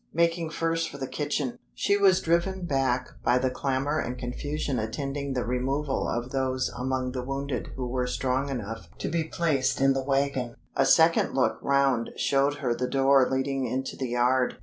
Making 0.15 0.49
first 0.49 0.89
for 0.89 0.97
the 0.97 1.05
kitchen, 1.05 1.59
she 1.75 1.95
was 1.95 2.21
driven 2.21 2.65
back 2.65 3.07
by 3.23 3.37
the 3.37 3.51
clamor 3.51 3.99
and 3.99 4.17
confusion 4.17 4.79
attending 4.79 5.33
the 5.33 5.45
removal 5.45 6.09
of 6.09 6.31
those 6.31 6.69
among 6.69 7.11
the 7.11 7.21
wounded 7.21 7.67
who 7.75 7.85
were 7.85 8.07
strong 8.07 8.49
enough 8.49 8.89
to 8.97 9.07
be 9.07 9.23
placed 9.23 9.79
in 9.79 9.93
the 9.93 10.03
wagon. 10.03 10.55
A 10.75 10.87
second 10.87 11.35
look 11.35 11.59
round 11.61 12.09
showed 12.17 12.55
her 12.55 12.73
the 12.73 12.89
door 12.89 13.29
leading 13.29 13.67
into 13.67 13.95
the 13.95 14.09
yard. 14.09 14.57